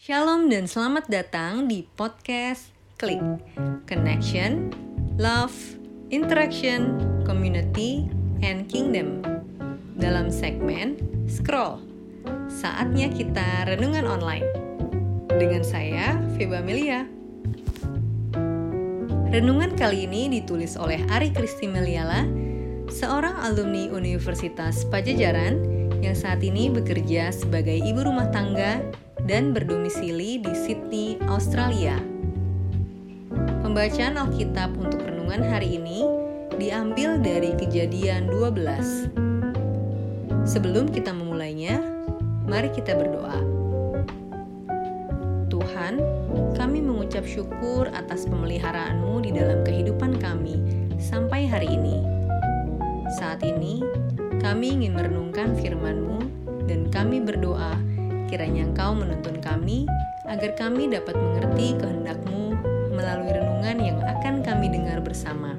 Shalom 0.00 0.48
dan 0.48 0.64
selamat 0.64 1.12
datang 1.12 1.68
di 1.68 1.84
podcast 1.84 2.72
Klik. 2.96 3.20
Connection, 3.84 4.72
Love, 5.20 5.52
Interaction, 6.08 6.96
Community, 7.28 8.08
and 8.40 8.64
Kingdom. 8.64 9.20
Dalam 10.00 10.32
segmen 10.32 10.96
Scroll. 11.28 11.84
Saatnya 12.48 13.12
kita 13.12 13.68
renungan 13.68 14.08
online. 14.08 14.48
Dengan 15.36 15.60
saya, 15.60 16.16
Feba 16.32 16.64
Melia. 16.64 17.04
Renungan 19.28 19.76
kali 19.76 20.08
ini 20.08 20.32
ditulis 20.32 20.80
oleh 20.80 21.04
Ari 21.12 21.28
Kristi 21.28 21.68
Meliala 21.68 22.24
Seorang 22.88 23.36
alumni 23.44 23.92
Universitas 23.92 24.80
Pajajaran 24.88 25.60
yang 26.00 26.16
saat 26.16 26.40
ini 26.40 26.72
bekerja 26.72 27.36
sebagai 27.36 27.76
ibu 27.76 28.00
rumah 28.00 28.32
tangga 28.32 28.80
dan 29.30 29.54
berdomisili 29.54 30.42
di 30.42 30.50
Sydney, 30.58 31.14
Australia. 31.30 32.02
Pembacaan 33.62 34.18
Alkitab 34.18 34.74
untuk 34.74 35.06
renungan 35.06 35.46
hari 35.46 35.78
ini 35.78 36.02
diambil 36.58 37.14
dari 37.22 37.54
Kejadian 37.54 38.26
12. 38.26 39.14
Sebelum 40.42 40.90
kita 40.90 41.14
memulainya, 41.14 41.78
mari 42.50 42.74
kita 42.74 42.98
berdoa. 42.98 43.38
Tuhan, 45.46 46.02
kami 46.58 46.82
mengucap 46.82 47.22
syukur 47.22 47.86
atas 47.94 48.26
pemeliharaan-Mu 48.26 49.22
di 49.22 49.30
dalam 49.30 49.62
kehidupan 49.62 50.18
kami 50.18 50.58
sampai 50.98 51.46
hari 51.46 51.70
ini. 51.70 52.02
Saat 53.14 53.46
ini, 53.46 53.78
kami 54.42 54.74
ingin 54.74 54.98
merenungkan 54.98 55.54
firman-Mu 55.54 56.18
dan 56.66 56.90
kami 56.90 57.22
berdoa 57.22 57.78
kiranya 58.30 58.62
Engkau 58.62 58.94
menuntun 58.94 59.42
kami 59.42 59.90
agar 60.30 60.54
kami 60.54 60.86
dapat 60.86 61.18
mengerti 61.18 61.74
kehendak-Mu 61.82 62.54
melalui 62.94 63.34
renungan 63.34 63.76
yang 63.82 63.98
akan 63.98 64.46
kami 64.46 64.70
dengar 64.70 65.02
bersama. 65.02 65.58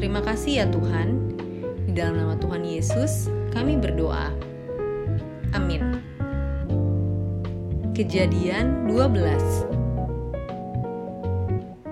Terima 0.00 0.24
kasih 0.24 0.64
ya 0.64 0.66
Tuhan. 0.72 1.36
Di 1.84 1.92
dalam 1.92 2.16
nama 2.16 2.40
Tuhan 2.40 2.64
Yesus, 2.64 3.28
kami 3.52 3.76
berdoa. 3.76 4.32
Amin. 5.52 6.00
Kejadian 7.92 8.88
12 8.88 9.76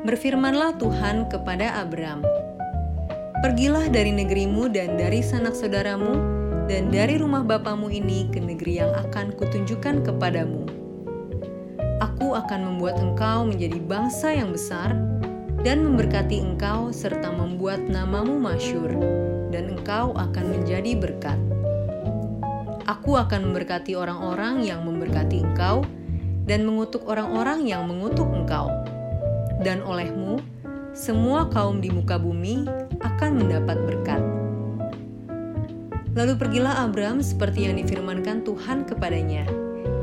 Berfirmanlah 0.04 0.76
Tuhan 0.76 1.32
kepada 1.32 1.80
Abram, 1.80 2.20
Pergilah 3.40 3.88
dari 3.88 4.12
negerimu 4.12 4.68
dan 4.68 5.00
dari 5.00 5.24
sanak 5.24 5.56
saudaramu 5.56 6.43
dan 6.64 6.88
dari 6.88 7.20
rumah 7.20 7.44
bapamu 7.44 7.92
ini 7.92 8.32
ke 8.32 8.40
negeri 8.40 8.80
yang 8.80 8.92
akan 8.96 9.36
kutunjukkan 9.36 10.00
kepadamu. 10.00 10.64
Aku 12.00 12.32
akan 12.32 12.60
membuat 12.74 13.00
engkau 13.00 13.44
menjadi 13.44 13.78
bangsa 13.84 14.32
yang 14.32 14.52
besar 14.52 14.96
dan 15.64 15.84
memberkati 15.84 16.40
engkau 16.40 16.92
serta 16.92 17.32
membuat 17.32 17.84
namamu 17.88 18.36
masyur 18.40 18.92
dan 19.52 19.76
engkau 19.76 20.16
akan 20.16 20.44
menjadi 20.60 20.96
berkat. 20.96 21.36
Aku 22.84 23.16
akan 23.16 23.48
memberkati 23.52 23.96
orang-orang 23.96 24.64
yang 24.64 24.84
memberkati 24.84 25.40
engkau 25.40 25.84
dan 26.44 26.68
mengutuk 26.68 27.04
orang-orang 27.08 27.64
yang 27.64 27.88
mengutuk 27.88 28.28
engkau. 28.28 28.68
Dan 29.64 29.80
olehmu, 29.80 30.40
semua 30.92 31.48
kaum 31.48 31.80
di 31.80 31.88
muka 31.88 32.20
bumi 32.20 32.68
akan 33.00 33.40
mendapat 33.40 33.80
berkat. 33.88 34.43
Lalu 36.14 36.38
pergilah 36.38 36.86
Abram 36.86 37.18
seperti 37.18 37.66
yang 37.66 37.74
difirmankan 37.74 38.46
Tuhan 38.46 38.86
kepadanya, 38.86 39.50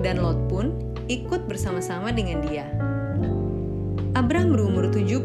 dan 0.04 0.20
Lot 0.20 0.52
pun 0.52 0.76
ikut 1.08 1.48
bersama-sama 1.48 2.12
dengan 2.12 2.44
dia. 2.44 2.68
Abram 4.12 4.52
berumur 4.52 4.92
75 4.92 5.24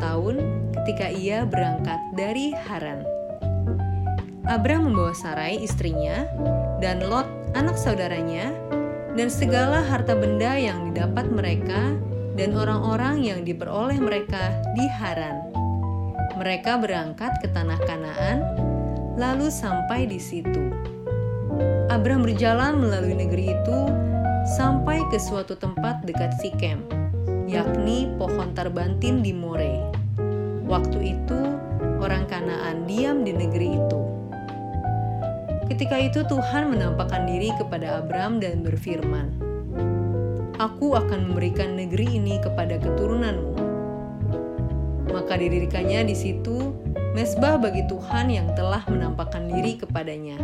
tahun 0.00 0.34
ketika 0.80 1.12
ia 1.12 1.44
berangkat 1.44 2.00
dari 2.16 2.56
Haran. 2.56 3.04
Abram 4.48 4.88
membawa 4.88 5.12
Sarai 5.12 5.60
istrinya 5.60 6.24
dan 6.80 7.04
Lot 7.04 7.28
anak 7.52 7.76
saudaranya 7.76 8.48
dan 9.12 9.28
segala 9.28 9.84
harta 9.84 10.16
benda 10.16 10.56
yang 10.56 10.88
didapat 10.88 11.28
mereka 11.28 11.92
dan 12.32 12.56
orang-orang 12.56 13.20
yang 13.20 13.40
diperoleh 13.44 14.00
mereka 14.00 14.56
di 14.72 14.88
Haran. 14.88 15.52
Mereka 16.40 16.80
berangkat 16.80 17.44
ke 17.44 17.48
tanah 17.52 17.78
Kanaan 17.84 18.36
lalu 19.14 19.46
sampai 19.50 20.10
di 20.10 20.18
situ. 20.18 20.74
Abraham 21.90 22.26
berjalan 22.26 22.82
melalui 22.82 23.14
negeri 23.14 23.54
itu 23.54 23.78
sampai 24.58 24.98
ke 25.14 25.18
suatu 25.22 25.54
tempat 25.54 26.02
dekat 26.02 26.34
Sikem, 26.42 26.82
yakni 27.46 28.10
pohon 28.18 28.50
tarbantin 28.52 29.22
di 29.22 29.30
More. 29.30 29.94
Waktu 30.66 31.14
itu, 31.14 31.40
orang 32.02 32.26
Kanaan 32.26 32.90
diam 32.90 33.22
di 33.22 33.30
negeri 33.30 33.78
itu. 33.78 34.00
Ketika 35.70 35.96
itu 35.96 36.20
Tuhan 36.26 36.74
menampakkan 36.74 37.24
diri 37.24 37.54
kepada 37.56 38.02
Abram 38.02 38.42
dan 38.42 38.66
berfirman, 38.66 39.32
Aku 40.60 40.94
akan 40.94 41.30
memberikan 41.30 41.74
negeri 41.74 42.14
ini 42.14 42.38
kepada 42.38 42.78
keturunanmu. 42.78 43.58
Maka 45.10 45.34
didirikannya 45.38 46.10
di 46.10 46.14
situ 46.14 46.83
mesbah 47.14 47.54
bagi 47.56 47.86
Tuhan 47.86 48.26
yang 48.26 48.50
telah 48.58 48.82
menampakkan 48.90 49.46
diri 49.46 49.78
kepadanya. 49.78 50.34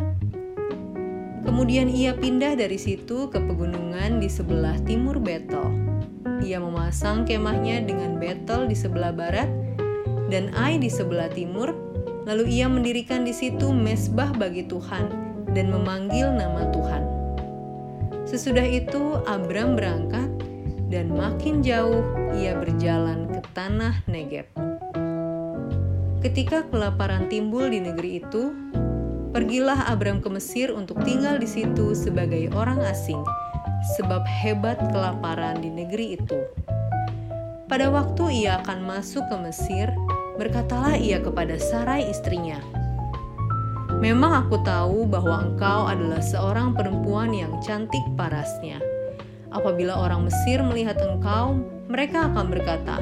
Kemudian 1.42 1.90
ia 1.90 2.14
pindah 2.14 2.54
dari 2.54 2.78
situ 2.78 3.26
ke 3.26 3.42
pegunungan 3.42 4.22
di 4.22 4.30
sebelah 4.30 4.78
timur 4.86 5.18
Betel. 5.18 5.66
Ia 6.46 6.62
memasang 6.62 7.26
kemahnya 7.26 7.82
dengan 7.82 8.22
Betel 8.22 8.70
di 8.70 8.78
sebelah 8.78 9.10
barat 9.10 9.50
dan 10.30 10.54
Ai 10.54 10.78
di 10.78 10.86
sebelah 10.86 11.26
timur. 11.26 11.74
Lalu 12.30 12.62
ia 12.62 12.70
mendirikan 12.70 13.26
di 13.26 13.34
situ 13.34 13.74
mesbah 13.74 14.30
bagi 14.30 14.62
Tuhan 14.70 15.10
dan 15.50 15.74
memanggil 15.74 16.30
nama 16.30 16.70
Tuhan. 16.70 17.02
Sesudah 18.30 18.62
itu 18.62 19.18
Abram 19.26 19.74
berangkat 19.74 20.30
dan 20.86 21.10
makin 21.10 21.66
jauh 21.66 22.06
ia 22.38 22.54
berjalan 22.54 23.26
ke 23.26 23.42
tanah 23.58 24.06
Negeb. 24.06 24.69
Ketika 26.20 26.68
kelaparan 26.68 27.32
timbul 27.32 27.72
di 27.72 27.80
negeri 27.80 28.20
itu, 28.20 28.52
pergilah 29.32 29.88
Abram 29.88 30.20
ke 30.20 30.28
Mesir 30.28 30.68
untuk 30.68 31.00
tinggal 31.00 31.40
di 31.40 31.48
situ 31.48 31.96
sebagai 31.96 32.52
orang 32.52 32.76
asing, 32.84 33.24
sebab 33.96 34.20
hebat 34.28 34.76
kelaparan 34.92 35.64
di 35.64 35.72
negeri 35.72 36.20
itu. 36.20 36.44
Pada 37.72 37.88
waktu 37.88 38.44
ia 38.44 38.60
akan 38.60 38.84
masuk 38.84 39.24
ke 39.32 39.36
Mesir, 39.48 39.88
berkatalah 40.36 41.00
ia 41.00 41.24
kepada 41.24 41.56
Sarai 41.56 42.12
istrinya, 42.12 42.60
Memang 44.00 44.44
aku 44.44 44.60
tahu 44.64 45.04
bahwa 45.04 45.44
engkau 45.44 45.84
adalah 45.84 46.24
seorang 46.24 46.72
perempuan 46.72 47.36
yang 47.36 47.60
cantik 47.60 48.00
parasnya. 48.16 48.80
Apabila 49.52 49.92
orang 49.96 50.24
Mesir 50.24 50.60
melihat 50.64 50.96
engkau, 51.00 51.60
mereka 51.84 52.28
akan 52.32 52.48
berkata, 52.48 52.96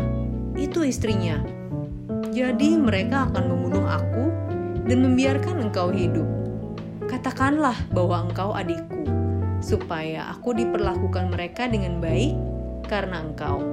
"Itu 0.58 0.82
istrinya." 0.82 1.57
Jadi 2.28 2.76
mereka 2.76 3.32
akan 3.32 3.44
membunuh 3.48 3.88
aku 3.88 4.28
dan 4.84 5.00
membiarkan 5.00 5.68
engkau 5.68 5.88
hidup. 5.88 6.28
Katakanlah 7.08 7.76
bahwa 7.88 8.28
engkau 8.28 8.52
adikku, 8.52 9.08
supaya 9.64 10.28
aku 10.36 10.52
diperlakukan 10.52 11.32
mereka 11.32 11.64
dengan 11.72 12.04
baik 12.04 12.36
karena 12.84 13.24
engkau, 13.24 13.64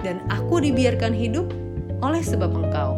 dan 0.00 0.24
aku 0.32 0.64
dibiarkan 0.64 1.12
hidup 1.12 1.52
oleh 2.00 2.24
sebab 2.24 2.52
engkau. 2.56 2.96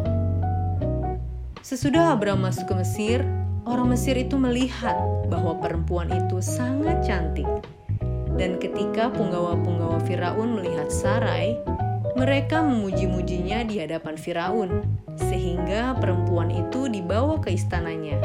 Sesudah 1.59 2.15
Abraham 2.15 2.47
masuk 2.47 2.71
ke 2.71 2.75
Mesir, 2.79 3.19
orang 3.67 3.91
Mesir 3.91 4.15
itu 4.15 4.39
melihat 4.39 4.95
bahwa 5.27 5.59
perempuan 5.59 6.07
itu 6.07 6.39
sangat 6.39 7.03
cantik. 7.03 7.47
Dan 8.35 8.59
ketika 8.59 9.11
punggawa-punggawa 9.15 9.99
Firaun 10.07 10.59
melihat 10.59 10.91
Sarai, 10.91 11.55
mereka 12.15 12.63
memuji-mujinya 12.63 13.67
di 13.67 13.75
hadapan 13.83 14.15
Firaun, 14.15 14.87
sehingga 15.19 15.99
perempuan 15.99 16.47
itu 16.47 16.87
dibawa 16.87 17.43
ke 17.43 17.51
istananya. 17.51 18.15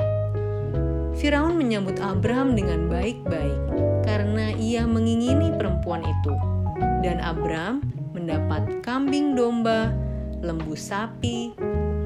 Firaun 1.19 1.59
menyambut 1.59 1.99
Abraham 1.99 2.55
dengan 2.55 2.87
baik-baik 2.87 3.61
karena 4.07 4.55
ia 4.55 4.87
mengingini 4.87 5.51
perempuan 5.59 6.07
itu. 6.07 6.33
Dan 7.03 7.19
Abraham 7.19 7.83
mendapat 8.15 8.79
kambing 8.87 9.35
domba, 9.35 9.91
lembu 10.39 10.79
sapi, 10.79 11.51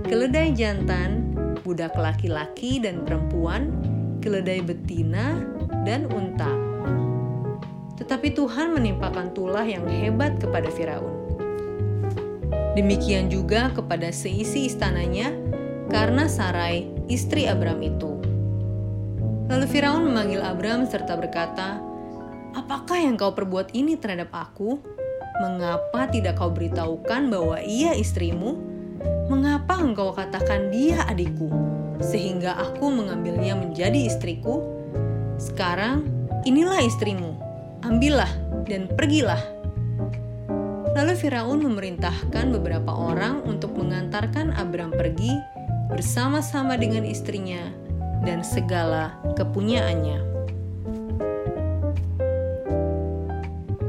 keledai 0.09 0.57
jantan, 0.57 1.37
budak 1.61 1.93
laki-laki 2.01 2.81
dan 2.81 3.05
perempuan, 3.05 3.69
keledai 4.25 4.65
betina, 4.65 5.37
dan 5.85 6.09
unta. 6.09 6.49
Tetapi 8.01 8.33
Tuhan 8.33 8.73
menimpakan 8.73 9.37
tulah 9.37 9.69
yang 9.69 9.85
hebat 9.85 10.41
kepada 10.41 10.73
Firaun 10.73 11.24
Demikian 12.75 13.31
juga 13.31 13.71
kepada 13.71 14.11
seisi 14.11 14.67
istananya 14.67 15.31
karena 15.87 16.27
Sarai, 16.27 16.91
istri 17.07 17.47
Abram 17.47 17.79
itu. 17.79 18.19
Lalu 19.47 19.67
Firaun 19.71 20.11
memanggil 20.11 20.43
Abram 20.43 20.83
serta 20.83 21.15
berkata, 21.15 21.79
apakah 22.59 22.99
yang 22.99 23.15
kau 23.15 23.31
perbuat 23.31 23.71
ini 23.79 23.95
terhadap 23.95 24.35
aku? 24.35 24.83
Mengapa 25.39 26.11
tidak 26.11 26.43
kau 26.43 26.51
beritahukan 26.51 27.31
bahwa 27.31 27.63
ia 27.63 27.95
istrimu? 27.95 28.59
Mengapa 29.31 29.79
engkau 29.79 30.11
katakan 30.11 30.75
dia 30.75 31.07
adikku, 31.07 31.55
sehingga 32.03 32.59
aku 32.59 32.91
mengambilnya 32.91 33.55
menjadi 33.55 34.11
istriku? 34.11 34.67
Sekarang, 35.39 36.03
inilah 36.43 36.83
istrimu, 36.83 37.39
ambillah 37.87 38.31
dan 38.67 38.91
pergilah. 38.91 39.54
Lalu 40.95 41.13
Firaun 41.19 41.59
memerintahkan 41.59 42.55
beberapa 42.55 42.95
orang 42.95 43.43
untuk 43.45 43.75
mengantarkan 43.75 44.55
Abram 44.55 44.95
pergi 44.95 45.35
bersama-sama 45.91 46.79
dengan 46.79 47.03
istrinya 47.03 47.71
dan 48.23 48.47
segala 48.47 49.19
kepunyaannya. 49.35 50.19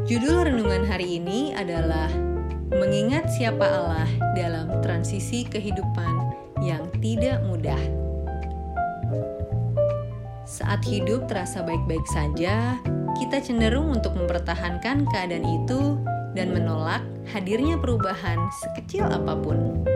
Judul 0.05 0.49
renungan 0.49 0.85
hari 0.85 1.17
ini 1.17 1.53
adalah 1.57 2.09
Mengingat 2.75 3.31
siapa 3.31 3.61
Allah 3.61 4.09
dalam 4.33 4.81
transisi 4.81 5.45
kehidupan 5.45 6.11
yang 6.65 6.83
tidak 6.97 7.39
mudah. 7.45 7.79
Saat 10.43 10.81
hidup 10.83 11.29
terasa 11.29 11.61
baik-baik 11.61 12.03
saja, 12.09 12.75
kita 13.15 13.39
cenderung 13.39 13.95
untuk 13.95 14.17
mempertahankan 14.17 15.07
keadaan 15.07 15.45
itu 15.45 16.01
dan 16.35 16.51
menolak 16.51 17.01
hadirnya 17.31 17.79
perubahan 17.79 18.51
sekecil 18.61 19.07
apa 19.07 19.33
pun. 19.39 19.87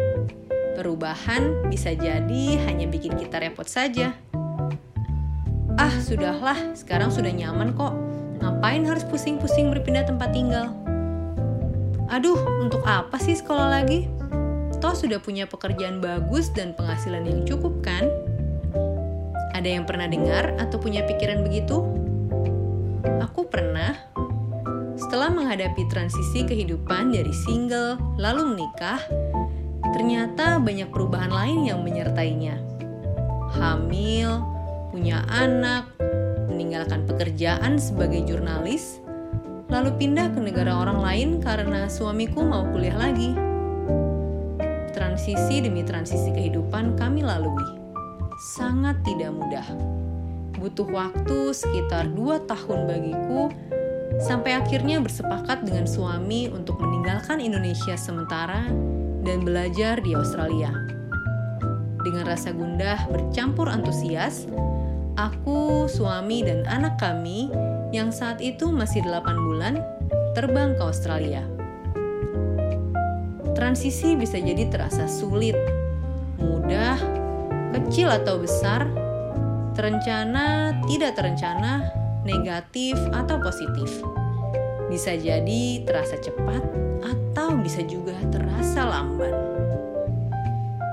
Perubahan 0.80 1.68
bisa 1.68 1.92
jadi 1.92 2.44
hanya 2.64 2.88
bikin 2.88 3.20
kita 3.20 3.44
repot 3.44 3.68
saja. 3.68 4.16
Ah, 5.76 5.92
sudahlah, 6.00 6.76
sekarang 6.76 7.12
sudah 7.12 7.32
nyaman 7.32 7.76
kok. 7.76 7.92
Ngapain 8.40 8.88
harus 8.88 9.04
pusing-pusing 9.04 9.68
berpindah 9.68 10.08
tempat 10.08 10.32
tinggal? 10.32 10.72
Aduh, 12.10 12.40
untuk 12.64 12.82
apa 12.88 13.20
sih 13.20 13.36
sekolah 13.36 13.70
lagi? 13.70 14.08
Toh 14.80 14.96
sudah 14.96 15.20
punya 15.20 15.44
pekerjaan 15.46 16.00
bagus 16.00 16.50
dan 16.56 16.72
penghasilan 16.72 17.28
yang 17.28 17.44
cukup 17.44 17.84
kan? 17.84 18.08
Ada 19.52 19.76
yang 19.76 19.84
pernah 19.84 20.08
dengar 20.08 20.56
atau 20.56 20.80
punya 20.80 21.04
pikiran 21.04 21.44
begitu? 21.44 21.84
Aku 23.20 23.52
pernah 23.52 24.09
setelah 25.00 25.31
menghadapi 25.31 25.88
transisi 25.88 26.44
kehidupan 26.44 27.16
dari 27.16 27.31
single 27.48 27.96
lalu 28.19 28.51
menikah, 28.51 29.00
ternyata 29.96 30.60
banyak 30.60 30.92
perubahan 30.92 31.31
lain 31.31 31.72
yang 31.72 31.80
menyertainya. 31.88 32.60
Hamil, 33.56 34.44
punya 34.92 35.24
anak, 35.31 35.88
meninggalkan 36.51 37.07
pekerjaan 37.07 37.80
sebagai 37.80 38.28
jurnalis, 38.28 39.00
lalu 39.72 39.96
pindah 39.96 40.36
ke 40.36 40.40
negara 40.44 40.75
orang 40.75 41.00
lain 41.00 41.30
karena 41.40 41.88
suamiku 41.88 42.44
mau 42.44 42.68
kuliah 42.68 43.00
lagi. 43.00 43.31
Transisi 44.92 45.63
demi 45.63 45.88
transisi 45.88 46.28
kehidupan 46.36 47.00
kami 47.00 47.24
lalui. 47.24 47.80
Sangat 48.60 49.00
tidak 49.07 49.31
mudah. 49.31 49.68
Butuh 50.60 50.92
waktu 50.92 51.56
sekitar 51.56 52.12
dua 52.12 52.44
tahun 52.44 52.84
bagiku 52.84 53.48
sampai 54.19 54.60
akhirnya 54.60 55.00
bersepakat 55.00 55.63
dengan 55.63 55.88
suami 55.88 56.51
untuk 56.51 56.77
meninggalkan 56.83 57.39
Indonesia 57.39 57.95
sementara 57.95 58.68
dan 59.24 59.48
belajar 59.48 60.04
di 60.04 60.12
Australia. 60.13 60.71
Dengan 62.04 62.27
rasa 62.27 62.51
gundah 62.51 63.07
bercampur 63.12 63.68
antusias, 63.71 64.48
aku, 65.19 65.88
suami, 65.88 66.44
dan 66.44 66.63
anak 66.68 67.00
kami 67.00 67.51
yang 67.92 68.12
saat 68.12 68.39
itu 68.39 68.71
masih 68.71 69.04
8 69.04 69.24
bulan 69.36 69.83
terbang 70.36 70.75
ke 70.75 70.83
Australia. 70.83 71.44
Transisi 73.56 74.16
bisa 74.16 74.39
jadi 74.39 74.71
terasa 74.71 75.12
sulit, 75.12 75.60
mudah, 76.39 76.95
kecil 77.75 78.07
atau 78.07 78.39
besar, 78.39 78.88
terencana, 79.75 80.80
tidak 80.88 81.19
terencana, 81.19 81.99
negatif, 82.27 82.95
atau 83.16 83.39
positif. 83.39 83.89
Bisa 84.89 85.13
jadi 85.16 85.86
terasa 85.86 86.18
cepat 86.18 86.63
atau 87.06 87.56
bisa 87.62 87.86
juga 87.86 88.18
terasa 88.33 88.89
lamban. 88.89 89.31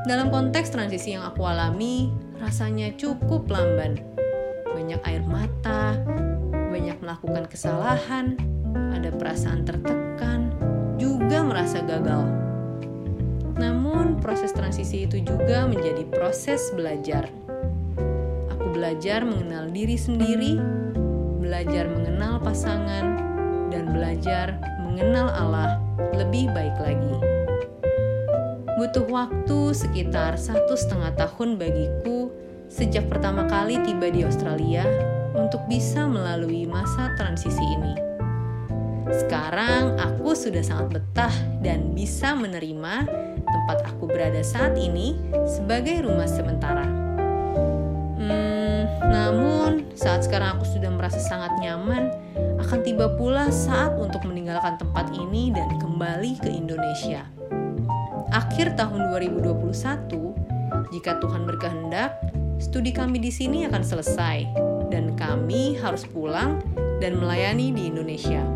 Dalam 0.07 0.31
konteks 0.31 0.71
transisi 0.71 1.19
yang 1.19 1.27
aku 1.27 1.43
alami, 1.43 2.13
rasanya 2.39 2.95
cukup 2.95 3.51
lamban. 3.51 3.99
Banyak 4.71 5.01
air 5.03 5.25
mata, 5.25 5.99
banyak 6.71 7.01
melakukan 7.03 7.49
kesalahan, 7.51 8.39
ada 8.95 9.11
perasaan 9.11 9.67
tertekan, 9.67 10.53
juga 11.01 11.43
merasa 11.43 11.83
gagal. 11.83 12.29
Namun, 13.57 14.21
proses 14.21 14.53
transisi 14.53 15.09
itu 15.09 15.25
juga 15.25 15.65
menjadi 15.65 16.05
proses 16.13 16.71
belajar. 16.77 17.33
Aku 18.53 18.77
belajar 18.77 19.25
mengenal 19.25 19.73
diri 19.73 19.97
sendiri 19.97 20.61
belajar 21.47 21.87
mengenal 21.87 22.43
pasangan, 22.43 23.23
dan 23.71 23.95
belajar 23.95 24.59
mengenal 24.83 25.31
Allah 25.31 25.79
lebih 26.19 26.51
baik 26.51 26.75
lagi. 26.83 27.15
Butuh 28.75 29.07
waktu 29.07 29.71
sekitar 29.71 30.35
satu 30.35 30.75
setengah 30.75 31.15
tahun 31.15 31.55
bagiku 31.55 32.35
sejak 32.67 33.07
pertama 33.07 33.47
kali 33.47 33.79
tiba 33.87 34.11
di 34.11 34.27
Australia 34.27 34.83
untuk 35.39 35.63
bisa 35.71 36.05
melalui 36.05 36.67
masa 36.67 37.15
transisi 37.15 37.63
ini. 37.63 37.95
Sekarang 39.07 39.97
aku 40.03 40.35
sudah 40.35 40.67
sangat 40.67 40.99
betah 40.99 41.33
dan 41.63 41.95
bisa 41.95 42.35
menerima 42.35 43.07
tempat 43.47 43.87
aku 43.87 44.11
berada 44.11 44.43
saat 44.43 44.75
ini 44.75 45.15
sebagai 45.47 46.03
rumah 46.05 46.27
sementara. 46.27 46.76
Saat 50.07 50.23
sekarang 50.23 50.55
aku 50.55 50.71
sudah 50.71 50.87
merasa 50.95 51.19
sangat 51.19 51.51
nyaman, 51.59 52.15
akan 52.63 52.79
tiba 52.87 53.11
pula 53.19 53.51
saat 53.51 53.91
untuk 53.99 54.23
meninggalkan 54.23 54.79
tempat 54.79 55.11
ini 55.11 55.51
dan 55.51 55.67
kembali 55.83 56.39
ke 56.39 56.47
Indonesia. 56.47 57.27
Akhir 58.31 58.79
tahun 58.79 59.11
2021, 59.11 59.67
jika 60.95 61.19
Tuhan 61.19 61.43
berkehendak, 61.43 62.23
studi 62.63 62.95
kami 62.95 63.19
di 63.19 63.35
sini 63.35 63.67
akan 63.67 63.83
selesai 63.83 64.47
dan 64.95 65.19
kami 65.19 65.75
harus 65.83 66.07
pulang 66.07 66.63
dan 67.03 67.19
melayani 67.19 67.75
di 67.75 67.91
Indonesia. 67.91 68.47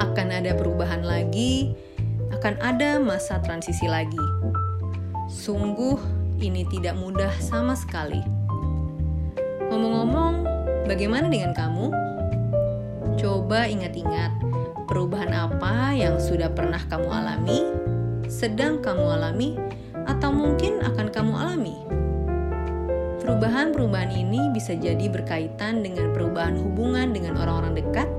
Akan 0.00 0.32
ada 0.32 0.56
perubahan 0.56 1.04
lagi, 1.04 1.76
akan 2.32 2.56
ada 2.64 2.96
masa 2.96 3.44
transisi 3.44 3.84
lagi. 3.84 4.24
Sungguh, 5.28 6.00
ini 6.40 6.64
tidak 6.72 6.96
mudah 6.96 7.36
sama 7.44 7.76
sekali 7.76 8.37
Ngomong-ngomong, 9.78 10.34
bagaimana 10.90 11.30
dengan 11.30 11.54
kamu? 11.54 11.86
Coba 13.14 13.70
ingat-ingat 13.70 14.34
perubahan 14.90 15.30
apa 15.30 15.94
yang 15.94 16.18
sudah 16.18 16.50
pernah 16.50 16.82
kamu 16.90 17.06
alami, 17.06 17.62
sedang 18.26 18.82
kamu 18.82 19.06
alami, 19.06 19.54
atau 20.02 20.34
mungkin 20.34 20.82
akan 20.82 21.14
kamu 21.14 21.30
alami. 21.30 21.78
Perubahan-perubahan 23.22 24.18
ini 24.18 24.50
bisa 24.50 24.74
jadi 24.74 25.06
berkaitan 25.06 25.86
dengan 25.86 26.10
perubahan 26.10 26.58
hubungan 26.58 27.14
dengan 27.14 27.38
orang-orang 27.38 27.78
dekat, 27.78 28.10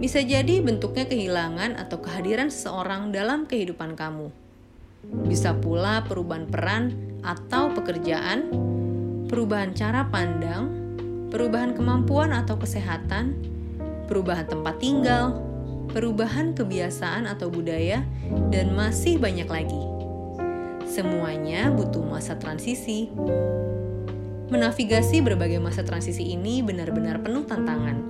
bisa 0.00 0.24
jadi 0.24 0.64
bentuknya 0.64 1.04
kehilangan 1.04 1.76
atau 1.76 2.00
kehadiran 2.00 2.48
seseorang 2.48 3.12
dalam 3.12 3.44
kehidupan 3.44 3.92
kamu. 3.92 4.32
Bisa 5.28 5.52
pula 5.52 6.00
perubahan 6.08 6.48
peran 6.48 6.96
atau 7.20 7.76
pekerjaan, 7.76 8.48
perubahan 9.28 9.76
cara 9.76 10.08
pandang, 10.08 10.77
perubahan 11.28 11.76
kemampuan 11.76 12.32
atau 12.32 12.56
kesehatan, 12.56 13.36
perubahan 14.08 14.48
tempat 14.48 14.80
tinggal, 14.80 15.44
perubahan 15.92 16.56
kebiasaan 16.56 17.28
atau 17.28 17.52
budaya, 17.52 18.04
dan 18.48 18.72
masih 18.72 19.20
banyak 19.20 19.48
lagi. 19.48 19.82
Semuanya 20.88 21.68
butuh 21.68 22.00
masa 22.00 22.36
transisi. 22.40 23.12
Menavigasi 24.48 25.20
berbagai 25.20 25.60
masa 25.60 25.84
transisi 25.84 26.32
ini 26.32 26.64
benar-benar 26.64 27.20
penuh 27.20 27.44
tantangan, 27.44 28.00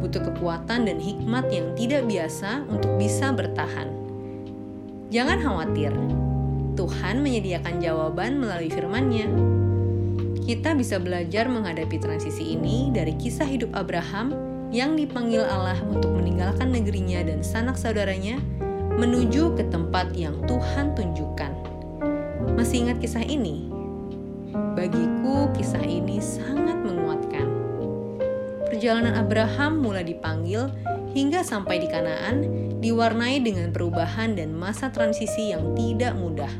butuh 0.00 0.32
kekuatan 0.32 0.88
dan 0.88 0.96
hikmat 0.96 1.44
yang 1.52 1.76
tidak 1.76 2.08
biasa 2.08 2.64
untuk 2.72 2.96
bisa 2.96 3.28
bertahan. 3.36 3.92
Jangan 5.12 5.44
khawatir, 5.44 5.92
Tuhan 6.74 7.20
menyediakan 7.20 7.84
jawaban 7.84 8.40
melalui 8.40 8.72
firman-Nya 8.72 9.28
kita 10.44 10.76
bisa 10.76 11.00
belajar 11.00 11.48
menghadapi 11.48 11.96
transisi 11.96 12.52
ini 12.52 12.92
dari 12.92 13.16
kisah 13.16 13.48
hidup 13.48 13.72
Abraham 13.72 14.36
yang 14.68 14.92
dipanggil 14.92 15.40
Allah 15.40 15.80
untuk 15.88 16.12
meninggalkan 16.12 16.68
negerinya 16.68 17.24
dan 17.24 17.40
sanak 17.40 17.80
saudaranya 17.80 18.36
menuju 19.00 19.56
ke 19.56 19.64
tempat 19.72 20.12
yang 20.12 20.36
Tuhan 20.44 20.92
tunjukkan. 20.92 21.52
Masih 22.52 22.86
ingat 22.86 23.00
kisah 23.00 23.24
ini? 23.24 23.72
Bagiku, 24.76 25.48
kisah 25.56 25.82
ini 25.82 26.20
sangat 26.20 26.76
menguatkan. 26.84 27.48
perjalanan 28.68 29.16
Abraham 29.16 29.80
mulai 29.80 30.02
dipanggil 30.04 30.66
hingga 31.14 31.46
sampai 31.46 31.78
di 31.78 31.88
Kanaan 31.88 32.36
diwarnai 32.82 33.40
dengan 33.40 33.70
perubahan 33.72 34.34
dan 34.36 34.52
masa 34.52 34.90
transisi 34.92 35.54
yang 35.54 35.72
tidak 35.78 36.12
mudah. 36.18 36.50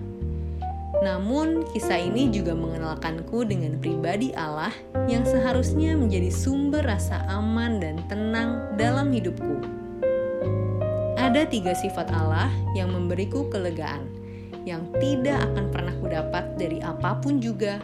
Namun, 1.04 1.68
kisah 1.68 2.00
ini 2.00 2.32
juga 2.32 2.56
mengenalkanku 2.56 3.44
dengan 3.44 3.76
pribadi 3.76 4.32
Allah 4.32 4.72
yang 5.04 5.28
seharusnya 5.28 5.92
menjadi 6.00 6.32
sumber 6.32 6.80
rasa 6.80 7.20
aman 7.28 7.76
dan 7.76 8.00
tenang 8.08 8.72
dalam 8.80 9.12
hidupku. 9.12 9.60
Ada 11.20 11.44
tiga 11.44 11.76
sifat 11.76 12.08
Allah 12.08 12.48
yang 12.72 12.88
memberiku 12.88 13.52
kelegaan, 13.52 14.08
yang 14.64 14.88
tidak 14.96 15.44
akan 15.52 15.68
pernah 15.68 15.92
kudapat 16.00 16.56
dari 16.56 16.80
apa 16.80 17.20
pun 17.20 17.36
juga 17.36 17.76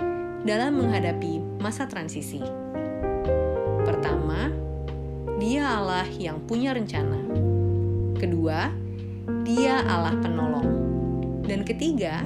dalam 0.48 0.80
menghadapi 0.80 1.60
masa 1.60 1.84
transisi. 1.84 2.40
Pertama, 3.84 4.48
Dia 5.36 5.76
Allah 5.76 6.08
yang 6.16 6.40
punya 6.48 6.72
rencana. 6.72 7.20
Kedua, 8.16 8.72
Dia 9.44 9.84
Allah 9.84 10.16
penolong. 10.24 10.68
Dan 11.44 11.68
ketiga, 11.68 12.24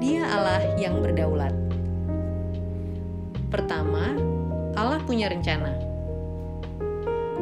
Dia 0.00 0.24
Allah 0.32 0.64
yang 0.80 1.04
berdaulat. 1.04 1.52
Pertama, 3.52 4.16
Allah 4.72 4.96
punya 5.04 5.28
rencana. 5.28 5.76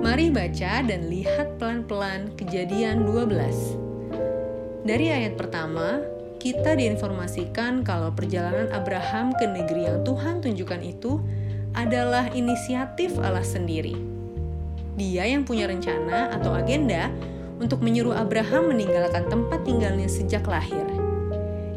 Mari 0.03 0.35
baca 0.35 0.83
dan 0.83 1.07
lihat 1.07 1.55
pelan-pelan 1.63 2.35
Kejadian 2.35 3.07
12. 3.07 4.83
Dari 4.83 5.07
ayat 5.07 5.39
pertama, 5.39 6.03
kita 6.43 6.75
diinformasikan 6.75 7.87
kalau 7.87 8.11
perjalanan 8.11 8.75
Abraham 8.75 9.31
ke 9.39 9.47
negeri 9.47 9.87
yang 9.87 10.03
Tuhan 10.03 10.43
tunjukkan 10.43 10.83
itu 10.83 11.23
adalah 11.79 12.27
inisiatif 12.35 13.15
Allah 13.23 13.47
sendiri. 13.47 13.95
Dia 14.99 15.31
yang 15.31 15.47
punya 15.47 15.71
rencana 15.71 16.35
atau 16.35 16.59
agenda 16.59 17.07
untuk 17.63 17.87
menyuruh 17.87 18.19
Abraham 18.19 18.75
meninggalkan 18.75 19.31
tempat 19.31 19.63
tinggalnya 19.63 20.11
sejak 20.11 20.43
lahir. 20.43 20.98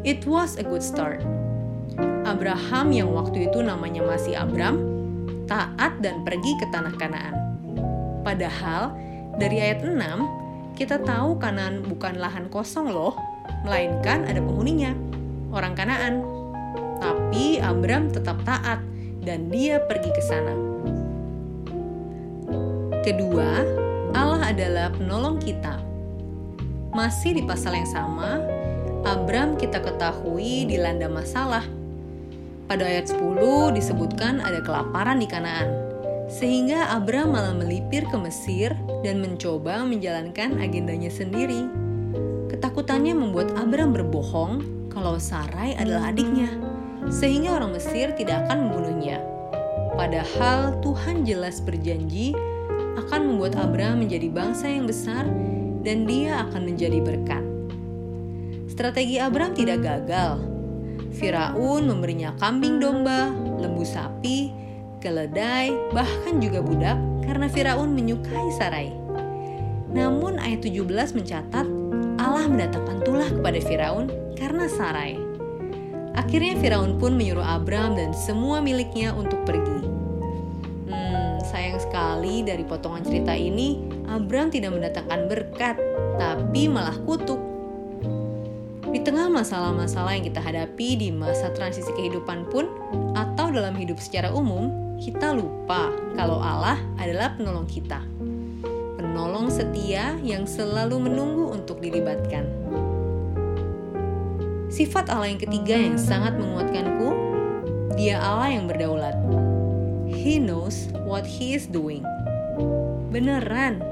It 0.02 0.26
was 0.26 0.58
a 0.58 0.66
good 0.66 0.82
start. 0.82 1.22
Abraham 2.26 2.90
yang 2.90 3.14
waktu 3.14 3.46
itu 3.46 3.62
namanya 3.62 4.02
masih 4.02 4.34
Abram, 4.34 4.82
taat 5.46 6.02
dan 6.02 6.26
pergi 6.26 6.58
ke 6.58 6.66
tanah 6.74 6.90
Kanaan. 6.98 7.34
Padahal 8.26 8.98
dari 9.38 9.62
ayat 9.62 9.86
6, 9.86 9.94
kita 10.74 10.98
tahu 11.06 11.38
Kanaan 11.38 11.86
bukan 11.86 12.18
lahan 12.18 12.50
kosong 12.50 12.90
loh, 12.90 13.14
melainkan 13.62 14.26
ada 14.26 14.42
penghuninya, 14.42 14.90
orang 15.54 15.78
Kanaan. 15.78 16.26
Tapi 16.98 17.62
Abram 17.62 18.10
tetap 18.10 18.42
taat 18.42 18.82
dan 19.22 19.54
dia 19.54 19.78
pergi 19.86 20.10
ke 20.10 20.22
sana. 20.26 20.54
Kedua, 23.06 23.62
Allah 24.18 24.50
adalah 24.50 24.90
penolong 24.90 25.38
kita. 25.38 25.78
Masih 26.90 27.38
di 27.38 27.42
pasal 27.46 27.78
yang 27.78 27.86
sama, 27.86 28.61
Abram 29.02 29.58
kita 29.58 29.82
ketahui 29.82 30.62
dilanda 30.62 31.10
masalah. 31.10 31.66
Pada 32.70 32.86
ayat 32.86 33.10
10 33.10 33.74
disebutkan 33.74 34.38
ada 34.38 34.62
kelaparan 34.62 35.18
di 35.18 35.26
Kanaan, 35.26 35.74
sehingga 36.30 36.86
Abram 36.86 37.34
malah 37.34 37.50
melipir 37.50 38.06
ke 38.06 38.14
Mesir 38.14 38.70
dan 39.02 39.18
mencoba 39.18 39.82
menjalankan 39.82 40.54
agendanya 40.62 41.10
sendiri. 41.10 41.66
Ketakutannya 42.46 43.10
membuat 43.18 43.50
Abram 43.58 43.90
berbohong 43.90 44.62
kalau 44.94 45.18
Sarai 45.18 45.74
adalah 45.74 46.14
adiknya, 46.14 46.54
sehingga 47.10 47.58
orang 47.58 47.74
Mesir 47.74 48.14
tidak 48.14 48.46
akan 48.46 48.70
membunuhnya. 48.70 49.18
Padahal 49.98 50.78
Tuhan 50.78 51.26
jelas 51.26 51.58
berjanji 51.58 52.38
akan 53.02 53.34
membuat 53.34 53.58
Abram 53.58 53.98
menjadi 53.98 54.30
bangsa 54.30 54.70
yang 54.70 54.86
besar 54.86 55.26
dan 55.82 56.06
dia 56.06 56.46
akan 56.46 56.70
menjadi 56.70 57.02
berkat. 57.02 57.51
Strategi 58.72 59.20
Abram 59.20 59.52
tidak 59.52 59.84
gagal. 59.84 60.40
Firaun 61.12 61.92
memberinya 61.92 62.32
kambing 62.40 62.80
domba, 62.80 63.28
lembu 63.60 63.84
sapi, 63.84 64.48
keledai, 64.96 65.92
bahkan 65.92 66.40
juga 66.40 66.64
budak 66.64 66.96
karena 67.20 67.52
Firaun 67.52 67.92
menyukai 67.92 68.48
Sarai. 68.56 68.88
Namun 69.92 70.40
ayat 70.40 70.64
17 70.64 70.88
mencatat 70.88 71.68
Allah 72.16 72.48
mendatangkan 72.48 73.04
tulah 73.04 73.28
kepada 73.28 73.60
Firaun 73.60 74.08
karena 74.40 74.64
Sarai. 74.72 75.20
Akhirnya 76.16 76.56
Firaun 76.56 76.96
pun 76.96 77.12
menyuruh 77.12 77.44
Abram 77.44 77.92
dan 77.92 78.16
semua 78.16 78.64
miliknya 78.64 79.12
untuk 79.12 79.44
pergi. 79.44 79.84
Hmm, 80.88 81.44
sayang 81.44 81.76
sekali 81.76 82.40
dari 82.40 82.64
potongan 82.64 83.04
cerita 83.04 83.36
ini, 83.36 83.84
Abram 84.08 84.48
tidak 84.48 84.72
mendatangkan 84.72 85.28
berkat, 85.28 85.76
tapi 86.16 86.72
malah 86.72 86.96
kutuk. 87.04 87.51
Di 88.92 89.00
tengah 89.00 89.32
masalah-masalah 89.32 90.20
yang 90.20 90.28
kita 90.28 90.44
hadapi 90.44 91.00
di 91.00 91.08
masa 91.08 91.48
transisi 91.56 91.88
kehidupan 91.96 92.46
pun, 92.52 92.68
atau 93.16 93.48
dalam 93.48 93.72
hidup 93.74 93.96
secara 93.96 94.28
umum, 94.30 94.68
kita 95.00 95.32
lupa 95.32 95.90
kalau 96.14 96.38
Allah 96.38 96.76
adalah 97.00 97.34
penolong 97.34 97.66
kita 97.66 98.04
penolong 99.12 99.52
setia 99.52 100.16
yang 100.24 100.48
selalu 100.48 101.10
menunggu 101.10 101.52
untuk 101.52 101.84
dilibatkan. 101.84 102.48
Sifat 104.72 105.12
Allah 105.12 105.28
yang 105.28 105.42
ketiga 105.42 105.76
yang 105.76 106.00
sangat 106.00 106.32
menguatkanku, 106.40 107.12
Dia 107.92 108.16
Allah 108.16 108.56
yang 108.56 108.64
berdaulat. 108.64 109.12
He 110.08 110.40
knows 110.40 110.88
what 111.04 111.28
he 111.28 111.52
is 111.52 111.68
doing. 111.68 112.00
Beneran, 113.12 113.84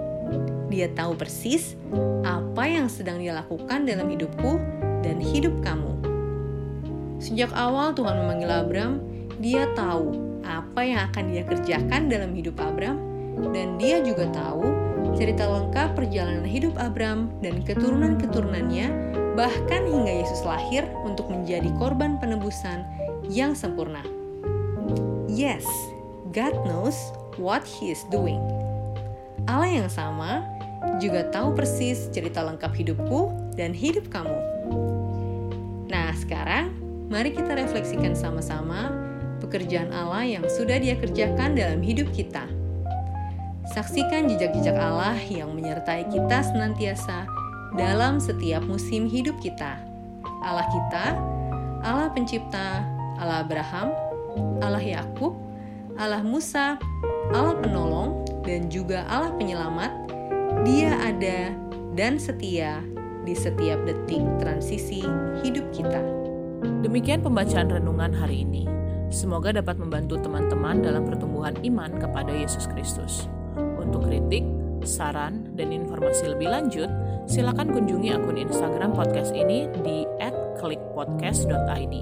dia 0.72 0.88
tahu 0.88 1.20
persis 1.20 1.76
apa 2.24 2.64
yang 2.64 2.88
sedang 2.88 3.20
dia 3.20 3.36
lakukan 3.36 3.84
dalam 3.84 4.08
hidupku 4.08 4.56
dan 5.00 5.20
hidup 5.20 5.52
kamu. 5.64 5.92
Sejak 7.20 7.52
awal 7.52 7.92
Tuhan 7.92 8.16
memanggil 8.24 8.48
Abram, 8.48 9.00
dia 9.40 9.68
tahu 9.76 10.16
apa 10.40 10.80
yang 10.80 11.00
akan 11.12 11.24
dia 11.32 11.42
kerjakan 11.44 12.08
dalam 12.08 12.32
hidup 12.32 12.56
Abram, 12.60 12.96
dan 13.52 13.76
dia 13.76 14.00
juga 14.00 14.28
tahu 14.32 14.64
cerita 15.16 15.44
lengkap 15.44 15.96
perjalanan 15.96 16.48
hidup 16.48 16.76
Abram 16.80 17.28
dan 17.44 17.60
keturunan-keturunannya, 17.64 18.88
bahkan 19.36 19.84
hingga 19.84 20.24
Yesus 20.24 20.44
lahir 20.44 20.88
untuk 21.04 21.28
menjadi 21.28 21.68
korban 21.76 22.16
penebusan 22.20 22.84
yang 23.28 23.52
sempurna. 23.52 24.00
Yes, 25.28 25.64
God 26.32 26.56
knows 26.66 26.96
what 27.40 27.64
He 27.64 27.92
is 27.92 28.02
doing. 28.08 28.40
Allah 29.48 29.84
yang 29.84 29.90
sama 29.92 30.44
juga 31.00 31.28
tahu 31.32 31.56
persis 31.56 32.08
cerita 32.12 32.44
lengkap 32.44 32.72
hidupku 32.76 33.32
dan 33.54 33.74
hidup 33.74 34.06
kamu. 34.10 34.38
Nah, 35.90 36.14
sekarang 36.14 36.70
mari 37.10 37.34
kita 37.34 37.58
refleksikan 37.58 38.14
sama-sama 38.14 38.94
pekerjaan 39.42 39.90
Allah 39.90 40.22
yang 40.22 40.46
sudah 40.46 40.78
Dia 40.78 40.94
kerjakan 41.00 41.58
dalam 41.58 41.82
hidup 41.82 42.06
kita. 42.14 42.46
Saksikan 43.70 44.26
jejak-jejak 44.30 44.74
Allah 44.74 45.18
yang 45.30 45.54
menyertai 45.54 46.10
kita 46.10 46.42
senantiasa 46.42 47.26
dalam 47.78 48.18
setiap 48.18 48.62
musim 48.66 49.06
hidup 49.06 49.38
kita. 49.38 49.78
Allah 50.42 50.66
kita, 50.70 51.04
Allah 51.86 52.10
pencipta, 52.10 52.82
Allah 53.20 53.46
Abraham, 53.46 53.94
Allah 54.58 54.82
Yakub, 54.82 55.38
Allah 55.94 56.24
Musa, 56.24 56.80
Allah 57.30 57.54
penolong, 57.60 58.26
dan 58.42 58.66
juga 58.72 59.06
Allah 59.06 59.34
penyelamat. 59.38 59.92
Dia 60.66 60.98
ada 60.98 61.54
dan 61.94 62.18
setia 62.18 62.82
di 63.24 63.34
setiap 63.36 63.82
detik 63.84 64.22
transisi 64.40 65.04
hidup 65.44 65.66
kita. 65.72 66.00
Demikian 66.84 67.24
pembacaan 67.24 67.72
renungan 67.72 68.12
hari 68.12 68.44
ini. 68.44 68.64
Semoga 69.10 69.50
dapat 69.50 69.76
membantu 69.76 70.22
teman-teman 70.22 70.86
dalam 70.86 71.02
pertumbuhan 71.02 71.58
iman 71.66 71.90
kepada 71.98 72.30
Yesus 72.30 72.70
Kristus. 72.70 73.26
Untuk 73.80 74.06
kritik, 74.06 74.46
saran, 74.86 75.52
dan 75.58 75.74
informasi 75.74 76.30
lebih 76.30 76.48
lanjut, 76.48 76.88
silakan 77.26 77.74
kunjungi 77.74 78.14
akun 78.14 78.38
Instagram 78.38 78.94
podcast 78.94 79.34
ini 79.34 79.66
di 79.82 80.06
@klikpodcast.id. 80.62 81.94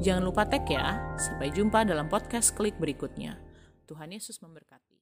Jangan 0.00 0.22
lupa 0.24 0.46
tag 0.48 0.64
ya. 0.66 1.18
Sampai 1.18 1.52
jumpa 1.52 1.84
dalam 1.84 2.08
podcast 2.08 2.54
klik 2.56 2.78
berikutnya. 2.78 3.38
Tuhan 3.84 4.14
Yesus 4.14 4.40
memberkati. 4.40 4.97